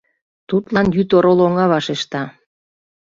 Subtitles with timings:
[0.49, 2.21] Тудлан йӱд орол оҥа вашешта.